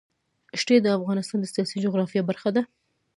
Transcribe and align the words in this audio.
ښتې 0.61 0.75
د 0.81 0.87
افغانستان 0.97 1.37
د 1.41 1.45
سیاسي 1.53 1.77
جغرافیه 1.85 2.21
برخه 2.29 2.49
ده. 2.55 2.61